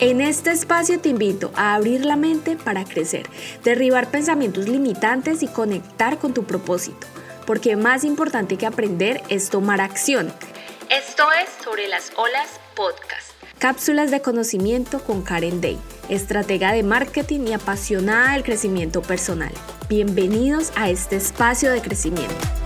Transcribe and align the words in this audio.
En 0.00 0.22
este 0.22 0.50
espacio 0.50 0.98
te 0.98 1.10
invito 1.10 1.52
a 1.56 1.74
abrir 1.74 2.06
la 2.06 2.16
mente 2.16 2.56
para 2.56 2.86
crecer, 2.86 3.28
derribar 3.62 4.10
pensamientos 4.10 4.66
limitantes 4.66 5.42
y 5.42 5.46
conectar 5.46 6.16
con 6.18 6.32
tu 6.32 6.44
propósito, 6.44 7.06
porque 7.46 7.76
más 7.76 8.04
importante 8.04 8.56
que 8.56 8.64
aprender 8.64 9.22
es 9.28 9.50
tomar 9.50 9.82
acción. 9.82 10.32
Esto 10.88 11.24
es 11.32 11.50
Sobre 11.62 11.86
las 11.88 12.12
Olas 12.16 12.48
Podcast. 12.74 13.32
Cápsulas 13.58 14.10
de 14.10 14.22
conocimiento 14.22 15.04
con 15.04 15.20
Karen 15.20 15.60
Day, 15.60 15.78
estratega 16.08 16.72
de 16.72 16.82
marketing 16.82 17.40
y 17.48 17.52
apasionada 17.52 18.32
del 18.32 18.42
crecimiento 18.42 19.02
personal. 19.02 19.52
Bienvenidos 19.90 20.72
a 20.76 20.88
este 20.88 21.16
espacio 21.16 21.70
de 21.70 21.82
crecimiento. 21.82 22.59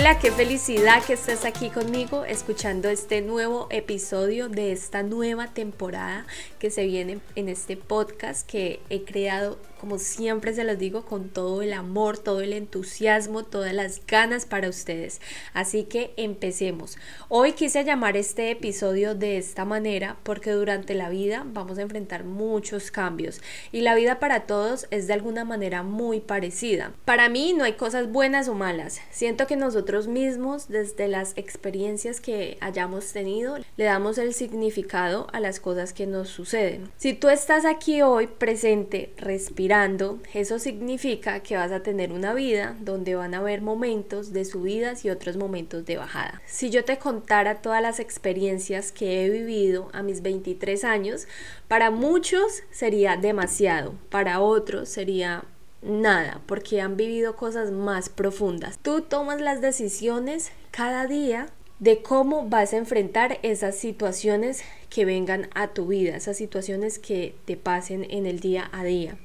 Hola, 0.00 0.18
qué 0.18 0.32
felicidad 0.32 1.04
que 1.04 1.12
estés 1.12 1.44
aquí 1.44 1.68
conmigo 1.68 2.24
escuchando 2.24 2.88
este 2.88 3.20
nuevo 3.20 3.66
episodio 3.68 4.48
de 4.48 4.72
esta 4.72 5.02
nueva 5.02 5.48
temporada 5.48 6.24
que 6.58 6.70
se 6.70 6.86
viene 6.86 7.20
en 7.34 7.50
este 7.50 7.76
podcast 7.76 8.48
que 8.48 8.80
he 8.88 9.04
creado 9.04 9.58
como 9.80 9.98
siempre 9.98 10.52
se 10.52 10.62
los 10.62 10.78
digo, 10.78 11.06
con 11.06 11.30
todo 11.30 11.62
el 11.62 11.72
amor, 11.72 12.18
todo 12.18 12.42
el 12.42 12.52
entusiasmo, 12.52 13.44
todas 13.44 13.72
las 13.72 14.06
ganas 14.06 14.44
para 14.44 14.68
ustedes. 14.68 15.22
Así 15.54 15.84
que 15.84 16.12
empecemos. 16.18 16.98
Hoy 17.30 17.52
quise 17.52 17.82
llamar 17.82 18.18
este 18.18 18.50
episodio 18.50 19.14
de 19.14 19.38
esta 19.38 19.64
manera 19.64 20.18
porque 20.22 20.52
durante 20.52 20.92
la 20.92 21.08
vida 21.08 21.44
vamos 21.46 21.78
a 21.78 21.82
enfrentar 21.82 22.24
muchos 22.24 22.90
cambios 22.90 23.40
y 23.72 23.80
la 23.80 23.94
vida 23.94 24.18
para 24.18 24.40
todos 24.40 24.86
es 24.90 25.06
de 25.06 25.14
alguna 25.14 25.46
manera 25.46 25.82
muy 25.82 26.20
parecida. 26.20 26.92
Para 27.06 27.30
mí 27.30 27.54
no 27.54 27.64
hay 27.64 27.72
cosas 27.72 28.12
buenas 28.12 28.48
o 28.48 28.54
malas. 28.54 29.00
Siento 29.10 29.46
que 29.46 29.56
nosotros 29.56 29.89
mismos, 30.06 30.68
desde 30.68 31.08
las 31.08 31.32
experiencias 31.36 32.20
que 32.20 32.56
hayamos 32.60 33.12
tenido, 33.12 33.56
le 33.76 33.84
damos 33.84 34.18
el 34.18 34.34
significado 34.34 35.26
a 35.32 35.40
las 35.40 35.60
cosas 35.60 35.92
que 35.92 36.06
nos 36.06 36.28
suceden. 36.28 36.90
Si 36.96 37.12
tú 37.12 37.28
estás 37.28 37.64
aquí 37.64 38.02
hoy 38.02 38.26
presente, 38.26 39.12
respirando, 39.16 40.18
eso 40.34 40.58
significa 40.58 41.40
que 41.40 41.56
vas 41.56 41.72
a 41.72 41.82
tener 41.82 42.12
una 42.12 42.34
vida 42.34 42.76
donde 42.80 43.14
van 43.14 43.34
a 43.34 43.38
haber 43.38 43.62
momentos 43.62 44.32
de 44.32 44.44
subidas 44.44 45.04
y 45.04 45.10
otros 45.10 45.36
momentos 45.36 45.84
de 45.84 45.96
bajada. 45.96 46.40
Si 46.46 46.70
yo 46.70 46.84
te 46.84 46.98
contara 46.98 47.62
todas 47.62 47.82
las 47.82 48.00
experiencias 48.00 48.92
que 48.92 49.24
he 49.24 49.30
vivido 49.30 49.88
a 49.92 50.02
mis 50.02 50.22
23 50.22 50.84
años, 50.84 51.26
para 51.68 51.90
muchos 51.90 52.62
sería 52.70 53.16
demasiado, 53.16 53.94
para 54.08 54.40
otros 54.40 54.88
sería 54.88 55.44
nada, 55.82 56.40
porque 56.46 56.80
han 56.80 56.96
vivido 56.96 57.36
cosas 57.36 57.70
más 57.70 58.08
profundas. 58.08 58.78
Tú 58.78 59.02
tomas 59.02 59.40
las 59.40 59.60
decisiones 59.60 60.52
cada 60.70 61.06
día 61.06 61.48
de 61.78 62.02
cómo 62.02 62.48
vas 62.48 62.74
a 62.74 62.76
enfrentar 62.76 63.38
esas 63.42 63.74
situaciones 63.74 64.62
que 64.90 65.06
vengan 65.06 65.48
a 65.54 65.68
tu 65.68 65.86
vida, 65.86 66.16
esas 66.16 66.36
situaciones 66.36 66.98
que 66.98 67.34
te 67.46 67.56
pasen 67.56 68.06
en 68.10 68.26
el 68.26 68.40
día 68.40 68.68
a 68.72 68.84
día. 68.84 69.16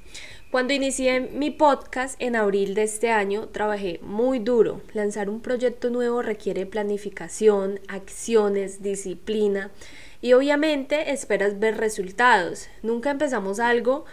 Cuando 0.51 0.73
inicié 0.73 1.19
mi 1.19 1.51
podcast 1.51 2.15
en 2.21 2.37
abril 2.37 2.75
de 2.75 2.83
este 2.83 3.09
año, 3.09 3.49
trabajé 3.49 3.99
muy 4.01 4.39
duro. 4.39 4.79
Lanzar 4.93 5.29
un 5.29 5.41
proyecto 5.41 5.89
nuevo 5.89 6.21
requiere 6.21 6.65
planificación, 6.65 7.81
acciones, 7.89 8.81
disciplina 8.81 9.71
y 10.21 10.31
obviamente 10.31 11.11
esperas 11.11 11.59
ver 11.59 11.75
resultados. 11.75 12.69
Nunca 12.83 13.11
empezamos 13.11 13.59
algo 13.59 14.05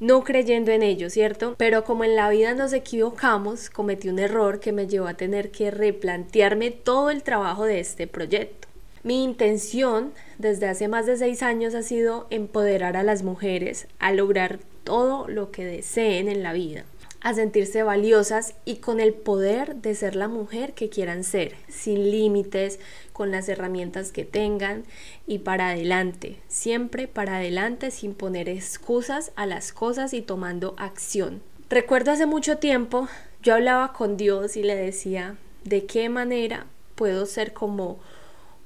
no 0.00 0.24
creyendo 0.24 0.72
en 0.72 0.82
ello, 0.82 1.10
¿cierto? 1.10 1.54
Pero 1.58 1.84
como 1.84 2.04
en 2.04 2.16
la 2.16 2.28
vida 2.30 2.54
nos 2.54 2.72
equivocamos, 2.72 3.70
cometí 3.70 4.08
un 4.08 4.18
error 4.18 4.60
que 4.60 4.72
me 4.72 4.86
llevó 4.86 5.06
a 5.06 5.14
tener 5.14 5.50
que 5.50 5.70
replantearme 5.70 6.70
todo 6.70 7.10
el 7.10 7.22
trabajo 7.22 7.64
de 7.64 7.80
este 7.80 8.06
proyecto. 8.06 8.68
Mi 9.02 9.22
intención 9.22 10.12
desde 10.38 10.68
hace 10.68 10.88
más 10.88 11.06
de 11.06 11.16
seis 11.16 11.42
años 11.42 11.74
ha 11.74 11.82
sido 11.82 12.26
empoderar 12.30 12.96
a 12.96 13.04
las 13.04 13.22
mujeres 13.22 13.86
a 13.98 14.12
lograr 14.12 14.58
todo 14.82 15.28
lo 15.28 15.50
que 15.50 15.64
deseen 15.64 16.28
en 16.28 16.42
la 16.42 16.52
vida, 16.52 16.84
a 17.26 17.34
sentirse 17.34 17.82
valiosas 17.82 18.54
y 18.64 18.76
con 18.76 19.00
el 19.00 19.12
poder 19.12 19.74
de 19.74 19.96
ser 19.96 20.14
la 20.14 20.28
mujer 20.28 20.74
que 20.74 20.88
quieran 20.88 21.24
ser, 21.24 21.56
sin 21.66 22.12
límites, 22.12 22.78
con 23.12 23.32
las 23.32 23.48
herramientas 23.48 24.12
que 24.12 24.24
tengan 24.24 24.84
y 25.26 25.40
para 25.40 25.70
adelante, 25.70 26.36
siempre 26.46 27.08
para 27.08 27.38
adelante 27.38 27.90
sin 27.90 28.14
poner 28.14 28.48
excusas 28.48 29.32
a 29.34 29.44
las 29.44 29.72
cosas 29.72 30.14
y 30.14 30.22
tomando 30.22 30.76
acción. 30.78 31.42
Recuerdo 31.68 32.12
hace 32.12 32.26
mucho 32.26 32.58
tiempo, 32.58 33.08
yo 33.42 33.54
hablaba 33.54 33.92
con 33.92 34.16
Dios 34.16 34.56
y 34.56 34.62
le 34.62 34.76
decía, 34.76 35.34
¿de 35.64 35.84
qué 35.84 36.08
manera 36.08 36.66
puedo 36.94 37.26
ser 37.26 37.52
como 37.52 37.98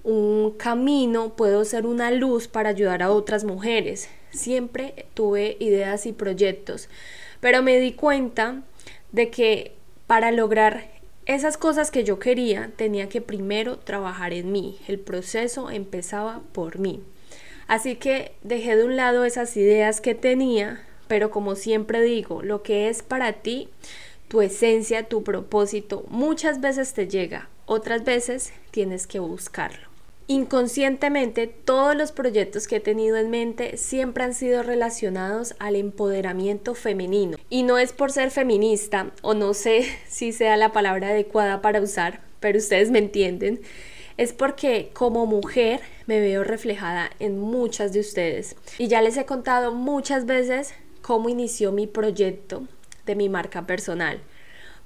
un 0.05 0.51
camino, 0.59 1.35
puedo 1.35 1.65
ser 1.65 1.87
una 1.87 2.11
luz 2.11 2.47
para 2.47 2.69
ayudar 2.69 3.03
a 3.03 3.11
otras 3.11 3.45
mujeres? 3.45 4.11
siempre 4.31 5.07
tuve 5.15 5.57
ideas 5.61 6.07
y 6.07 6.13
proyectos, 6.13 6.89
pero 7.41 7.63
me 7.63 7.79
di 7.79 7.93
cuenta 7.93 8.63
de 9.13 9.31
que 9.31 9.73
para 10.07 10.31
lograr 10.31 10.89
esas 11.27 11.57
cosas 11.57 11.91
que 11.91 12.05
yo 12.05 12.19
quería 12.19 12.71
tenía 12.77 13.09
que 13.09 13.21
primero 13.21 13.79
trabajar 13.79 14.33
en 14.33 14.53
mí, 14.53 14.79
el 14.89 14.99
proceso 14.99 15.71
empezaba 15.71 16.43
por 16.53 16.79
mí. 16.79 17.03
Así 17.69 17.95
que 17.95 18.33
dejé 18.43 18.77
de 18.77 18.85
un 18.85 18.97
lado 18.97 19.25
esas 19.25 19.57
ideas 19.57 20.01
que 20.01 20.15
tenía, 20.15 20.85
pero 21.07 21.31
como 21.31 21.55
siempre 21.55 22.03
digo, 22.03 22.43
lo 22.43 22.63
que 22.63 22.89
es 22.89 23.03
para 23.03 23.33
ti, 23.35 23.69
tu 24.27 24.43
esencia, 24.43 25.05
tu 25.05 25.23
propósito, 25.23 26.05
muchas 26.09 26.61
veces 26.61 26.95
te 26.95 27.07
llega, 27.07 27.49
otras 27.67 28.05
veces 28.05 28.53
tienes 28.73 29.07
que 29.07 29.21
buscarlo. 29.21 29.90
Inconscientemente, 30.31 31.49
todos 31.49 31.97
los 31.97 32.13
proyectos 32.13 32.69
que 32.69 32.77
he 32.77 32.81
tenido 32.81 33.17
en 33.17 33.31
mente 33.31 33.77
siempre 33.77 34.23
han 34.23 34.33
sido 34.33 34.63
relacionados 34.63 35.57
al 35.59 35.75
empoderamiento 35.75 36.77
femenino. 36.77 37.37
Y 37.49 37.65
no 37.65 37.79
es 37.79 37.93
por 37.93 38.13
ser 38.13 38.31
feminista, 38.31 39.11
o 39.23 39.35
no 39.35 39.55
sé 39.55 39.87
si 40.09 40.31
sea 40.31 40.57
la 40.57 40.71
palabra 40.71 41.09
adecuada 41.09 41.61
para 41.63 41.81
usar, 41.81 42.21
pero 42.39 42.59
ustedes 42.59 42.93
me 42.93 43.01
entienden. 43.01 43.61
Es 44.19 44.33
porque 44.33 44.91
como 44.93 45.27
mujer 45.27 45.81
me 46.07 46.21
veo 46.21 46.45
reflejada 46.45 47.11
en 47.19 47.37
muchas 47.41 47.93
de 47.93 47.99
ustedes. 47.99 48.55
Y 48.79 48.87
ya 48.87 49.03
les 49.03 49.17
he 49.17 49.27
contado 49.27 49.75
muchas 49.75 50.27
veces 50.27 50.75
cómo 51.03 51.29
inició 51.29 51.73
mi 51.73 51.89
proyecto 51.89 52.69
de 53.05 53.17
mi 53.17 53.29
marca 53.29 53.67
personal. 53.67 54.21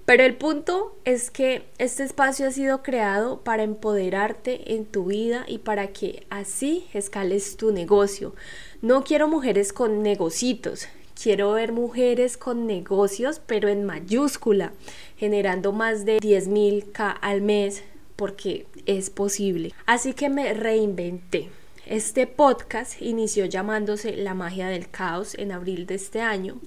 Pero 0.04 0.22
el 0.22 0.36
punto 0.36 0.98
es 1.06 1.30
que 1.30 1.64
este 1.78 2.02
espacio 2.02 2.46
ha 2.46 2.50
sido 2.50 2.82
creado 2.82 3.40
para 3.40 3.62
empoderarte 3.62 4.74
en 4.74 4.84
tu 4.84 5.06
vida 5.06 5.46
y 5.48 5.58
para 5.58 5.88
que 5.88 6.26
así 6.28 6.86
escales 6.92 7.56
tu 7.56 7.72
negocio. 7.72 8.34
No 8.82 9.02
quiero 9.02 9.28
mujeres 9.28 9.72
con 9.72 10.02
negocitos, 10.02 10.88
quiero 11.20 11.52
ver 11.52 11.72
mujeres 11.72 12.36
con 12.36 12.66
negocios, 12.66 13.40
pero 13.46 13.70
en 13.70 13.84
mayúscula, 13.84 14.74
generando 15.16 15.72
más 15.72 16.04
de 16.04 16.18
10 16.20 16.48
mil 16.48 16.92
K 16.92 17.10
al 17.10 17.40
mes, 17.40 17.82
porque 18.14 18.66
es 18.84 19.08
posible. 19.08 19.72
Así 19.86 20.12
que 20.12 20.28
me 20.28 20.52
reinventé. 20.52 21.48
Este 21.86 22.26
podcast 22.26 23.00
inició 23.00 23.46
llamándose 23.46 24.16
La 24.16 24.34
magia 24.34 24.68
del 24.68 24.90
caos 24.90 25.34
en 25.34 25.50
abril 25.50 25.86
de 25.86 25.94
este 25.94 26.20
año, 26.20 26.60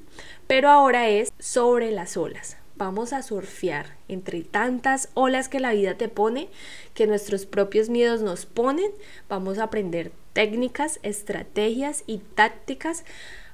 pero 0.47 0.69
ahora 0.69 1.07
es 1.07 1.31
sobre 1.39 1.91
las 1.91 2.17
olas 2.17 2.56
vamos 2.77 3.13
a 3.13 3.21
surfear 3.21 3.97
entre 4.07 4.43
tantas 4.43 5.09
olas 5.13 5.49
que 5.49 5.59
la 5.59 5.73
vida 5.73 5.95
te 5.95 6.09
pone, 6.09 6.49
que 6.93 7.07
nuestros 7.07 7.45
propios 7.45 7.89
miedos 7.89 8.21
nos 8.21 8.45
ponen, 8.45 8.91
vamos 9.27 9.57
a 9.57 9.63
aprender 9.63 10.11
técnicas, 10.33 10.99
estrategias 11.03 12.03
y 12.05 12.19
tácticas 12.19 13.03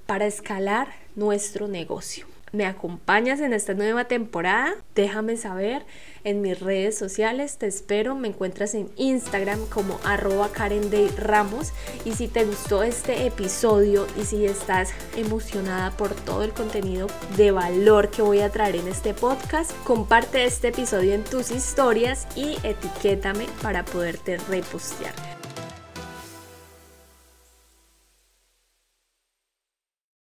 para 0.06 0.26
escalar 0.26 0.90
nuestro 1.16 1.68
negocio 1.68 2.33
me 2.54 2.68
acompañas 2.68 3.42
en 3.42 3.52
esta 3.52 3.74
nueva 3.74 4.06
temporada, 4.06 4.76
déjame 4.94 5.38
saber 5.38 5.86
en 6.24 6.42
mis 6.42 6.60
redes 6.60 6.96
sociales, 6.96 7.58
te 7.58 7.66
espero, 7.66 8.16
me 8.16 8.28
encuentras 8.28 8.76
en 8.76 8.92
Instagram 8.96 9.66
como 9.66 10.00
arroba 10.06 10.50
Karen 10.52 10.90
Ramos 11.18 11.74
y 12.06 12.14
si 12.14 12.28
te 12.28 12.46
gustó 12.46 12.84
este 12.84 13.26
episodio 13.26 14.06
y 14.22 14.26
si 14.26 14.46
estás 14.46 14.94
emocionada 15.18 15.92
por 15.98 16.14
todo 16.14 16.44
el 16.44 16.52
contenido 16.52 17.08
de 17.36 17.52
valor 17.52 18.12
que 18.12 18.22
voy 18.22 18.42
a 18.42 18.50
traer 18.50 18.76
en 18.76 18.88
este 18.88 19.16
podcast, 19.16 19.72
comparte 19.84 20.46
este 20.46 20.68
episodio 20.68 21.16
en 21.16 21.24
tus 21.24 21.50
historias 21.50 22.28
y 22.36 22.58
etiquétame 22.64 23.48
para 23.64 23.84
poderte 23.84 24.38
repostear. 24.38 25.33